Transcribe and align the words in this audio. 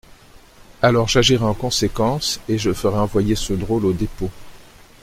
Alors 0.81 1.07
j'agirai 1.07 1.45
en 1.45 1.53
conséquence 1.53 2.39
et 2.49 2.57
je 2.57 2.73
ferai 2.73 2.97
envoyer 2.97 3.35
ce 3.35 3.53
drôle 3.53 3.85
au 3.85 3.93
dépôt. 3.93 4.31